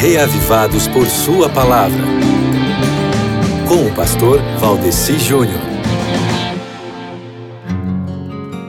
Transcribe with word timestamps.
reavivados 0.00 0.86
por 0.86 1.08
Sua 1.08 1.48
palavra. 1.48 2.04
Com 3.66 3.86
o 3.86 3.94
pastor 3.94 4.40
Valdeci 4.60 5.18
Júnior. 5.18 5.60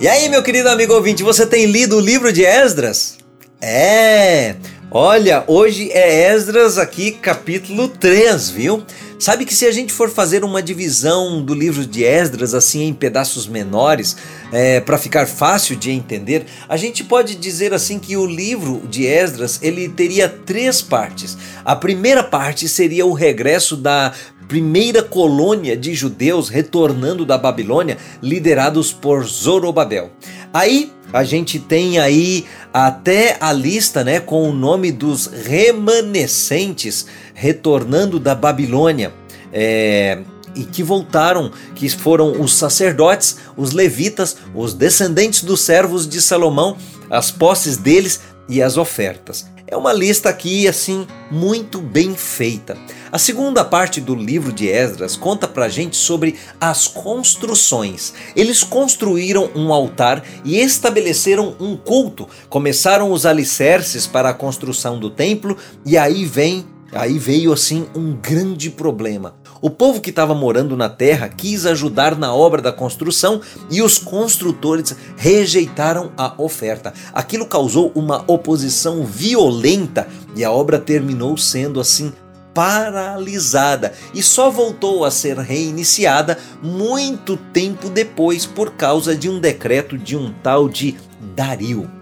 E 0.00 0.08
aí, 0.08 0.28
meu 0.28 0.42
querido 0.42 0.68
amigo 0.68 0.92
ouvinte, 0.92 1.22
você 1.22 1.46
tem 1.46 1.66
lido 1.66 1.96
o 1.96 2.00
livro 2.00 2.32
de 2.32 2.44
Esdras? 2.44 3.18
É! 3.60 4.56
Olha, 4.90 5.44
hoje 5.46 5.92
é 5.92 6.34
Esdras 6.34 6.76
aqui, 6.76 7.12
capítulo 7.12 7.86
3, 7.86 8.50
viu? 8.50 8.82
Sabe 9.22 9.44
que 9.44 9.54
se 9.54 9.66
a 9.66 9.70
gente 9.70 9.92
for 9.92 10.10
fazer 10.10 10.42
uma 10.42 10.60
divisão 10.60 11.40
do 11.40 11.54
livro 11.54 11.86
de 11.86 12.02
Esdras 12.02 12.54
assim 12.54 12.88
em 12.88 12.92
pedaços 12.92 13.46
menores, 13.46 14.16
é, 14.50 14.80
para 14.80 14.98
ficar 14.98 15.28
fácil 15.28 15.76
de 15.76 15.92
entender, 15.92 16.44
a 16.68 16.76
gente 16.76 17.04
pode 17.04 17.36
dizer 17.36 17.72
assim 17.72 18.00
que 18.00 18.16
o 18.16 18.26
livro 18.26 18.82
de 18.90 19.06
Esdras 19.06 19.60
ele 19.62 19.88
teria 19.88 20.28
três 20.28 20.82
partes. 20.82 21.38
A 21.64 21.76
primeira 21.76 22.24
parte 22.24 22.68
seria 22.68 23.06
o 23.06 23.12
regresso 23.12 23.76
da 23.76 24.12
primeira 24.48 25.04
colônia 25.04 25.76
de 25.76 25.94
judeus 25.94 26.48
retornando 26.48 27.24
da 27.24 27.38
Babilônia, 27.38 27.98
liderados 28.20 28.92
por 28.92 29.24
Zorobabel. 29.24 30.10
Aí 30.52 30.92
a 31.12 31.24
gente 31.24 31.58
tem 31.58 31.98
aí 31.98 32.46
até 32.72 33.36
a 33.40 33.52
lista, 33.52 34.02
né, 34.02 34.20
com 34.20 34.48
o 34.48 34.52
nome 34.52 34.90
dos 34.90 35.26
remanescentes 35.26 37.06
retornando 37.34 38.18
da 38.18 38.34
Babilônia. 38.34 39.12
É, 39.52 40.22
e 40.54 40.64
que 40.64 40.82
voltaram, 40.82 41.50
que 41.74 41.88
foram 41.88 42.40
os 42.40 42.54
sacerdotes, 42.54 43.38
os 43.56 43.72
levitas, 43.72 44.36
os 44.54 44.74
descendentes 44.74 45.42
dos 45.42 45.60
servos 45.60 46.06
de 46.06 46.20
Salomão, 46.20 46.76
as 47.10 47.30
posses 47.30 47.76
deles 47.76 48.20
e 48.48 48.62
as 48.62 48.76
ofertas. 48.76 49.46
É 49.72 49.76
uma 49.76 49.90
lista 49.90 50.28
aqui 50.28 50.68
assim 50.68 51.06
muito 51.30 51.80
bem 51.80 52.14
feita. 52.14 52.76
A 53.10 53.16
segunda 53.16 53.64
parte 53.64 54.02
do 54.02 54.14
livro 54.14 54.52
de 54.52 54.68
Esdras 54.68 55.16
conta 55.16 55.48
pra 55.48 55.70
gente 55.70 55.96
sobre 55.96 56.38
as 56.60 56.86
construções. 56.86 58.12
Eles 58.36 58.62
construíram 58.62 59.50
um 59.54 59.72
altar 59.72 60.22
e 60.44 60.60
estabeleceram 60.60 61.56
um 61.58 61.74
culto. 61.74 62.28
Começaram 62.50 63.10
os 63.10 63.24
alicerces 63.24 64.06
para 64.06 64.28
a 64.28 64.34
construção 64.34 64.98
do 64.98 65.08
templo 65.08 65.56
e 65.86 65.96
aí 65.96 66.26
vem 66.26 66.66
Aí 66.94 67.18
veio 67.18 67.54
assim 67.54 67.86
um 67.96 68.12
grande 68.12 68.68
problema. 68.68 69.34
O 69.62 69.70
povo 69.70 70.00
que 70.00 70.10
estava 70.10 70.34
morando 70.34 70.76
na 70.76 70.88
terra 70.88 71.28
quis 71.28 71.64
ajudar 71.66 72.18
na 72.18 72.34
obra 72.34 72.60
da 72.60 72.72
construção 72.72 73.40
e 73.70 73.80
os 73.80 73.96
construtores 73.96 74.92
rejeitaram 75.16 76.10
a 76.16 76.34
oferta. 76.36 76.92
Aquilo 77.12 77.46
causou 77.46 77.92
uma 77.94 78.24
oposição 78.26 79.04
violenta 79.04 80.08
e 80.34 80.42
a 80.42 80.50
obra 80.50 80.80
terminou 80.80 81.36
sendo 81.36 81.78
assim 81.78 82.12
paralisada 82.52 83.92
e 84.12 84.20
só 84.20 84.50
voltou 84.50 85.04
a 85.04 85.12
ser 85.12 85.38
reiniciada 85.38 86.36
muito 86.60 87.36
tempo 87.36 87.88
depois 87.88 88.44
por 88.44 88.72
causa 88.72 89.14
de 89.14 89.28
um 89.28 89.38
decreto 89.38 89.96
de 89.96 90.16
um 90.16 90.32
tal 90.42 90.68
de 90.68 90.96
Dario. 91.36 92.01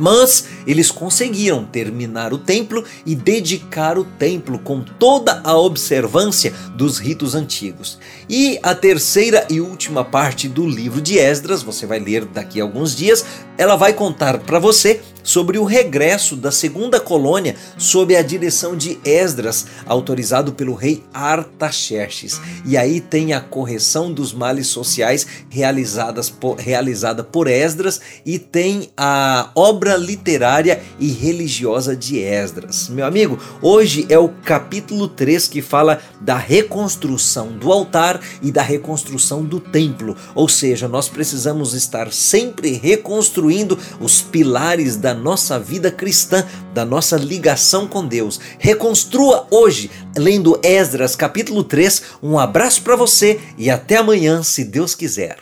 Mas 0.00 0.46
eles 0.66 0.90
conseguiram 0.90 1.64
terminar 1.64 2.32
o 2.32 2.38
templo 2.38 2.82
e 3.04 3.14
dedicar 3.14 3.98
o 3.98 4.04
templo 4.04 4.58
com 4.58 4.80
toda 4.80 5.42
a 5.44 5.56
observância 5.56 6.52
dos 6.74 6.98
ritos 6.98 7.34
antigos. 7.34 7.98
E 8.28 8.58
a 8.62 8.74
terceira 8.74 9.46
e 9.50 9.60
última 9.60 10.02
parte 10.02 10.48
do 10.48 10.66
livro 10.66 11.02
de 11.02 11.18
Esdras, 11.18 11.62
você 11.62 11.84
vai 11.84 11.98
ler 11.98 12.24
daqui 12.24 12.60
a 12.60 12.64
alguns 12.64 12.96
dias, 12.96 13.24
ela 13.58 13.76
vai 13.76 13.92
contar 13.92 14.38
para 14.38 14.58
você 14.58 15.00
sobre 15.22 15.58
o 15.58 15.64
regresso 15.64 16.36
da 16.36 16.50
segunda 16.50 17.00
colônia 17.00 17.56
sob 17.76 18.16
a 18.16 18.22
direção 18.22 18.76
de 18.76 18.98
Esdras, 19.04 19.66
autorizado 19.86 20.52
pelo 20.52 20.74
rei 20.74 21.02
Artaxerxes. 21.12 22.40
E 22.64 22.76
aí 22.76 23.00
tem 23.00 23.32
a 23.32 23.40
correção 23.40 24.12
dos 24.12 24.32
males 24.32 24.66
sociais 24.66 25.26
realizadas 25.48 26.28
por, 26.28 26.56
realizada 26.56 27.22
por 27.22 27.46
Esdras 27.46 28.00
e 28.24 28.38
tem 28.38 28.90
a 28.96 29.50
obra 29.54 29.96
literária 29.96 30.82
e 30.98 31.08
religiosa 31.08 31.96
de 31.96 32.18
Esdras. 32.18 32.88
Meu 32.88 33.06
amigo, 33.06 33.38
hoje 33.62 34.06
é 34.08 34.18
o 34.18 34.28
capítulo 34.28 35.08
3 35.08 35.48
que 35.48 35.62
fala 35.62 36.00
da 36.20 36.36
reconstrução 36.36 37.52
do 37.52 37.72
altar 37.72 38.20
e 38.42 38.52
da 38.52 38.62
reconstrução 38.62 39.44
do 39.44 39.60
templo. 39.60 40.16
Ou 40.34 40.48
seja, 40.48 40.88
nós 40.88 41.08
precisamos 41.08 41.74
estar 41.74 42.12
sempre 42.12 42.72
reconstruindo 42.72 43.20
construindo 43.20 43.78
os 44.00 44.22
pilares 44.22 44.96
da 45.10 45.14
nossa 45.14 45.58
vida 45.58 45.90
cristã, 45.90 46.46
da 46.72 46.84
nossa 46.84 47.16
ligação 47.16 47.88
com 47.88 48.06
Deus. 48.06 48.38
Reconstrua 48.60 49.44
hoje, 49.50 49.90
lendo 50.16 50.60
Esdras 50.62 51.16
capítulo 51.16 51.64
3. 51.64 52.02
Um 52.22 52.38
abraço 52.38 52.82
para 52.82 52.94
você 52.94 53.40
e 53.58 53.68
até 53.68 53.96
amanhã, 53.96 54.40
se 54.44 54.62
Deus 54.62 54.94
quiser. 54.94 55.40